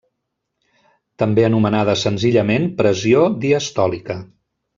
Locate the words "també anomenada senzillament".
1.23-2.67